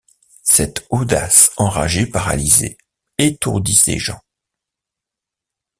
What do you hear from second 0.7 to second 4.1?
audace enragée paralysait, étourdissait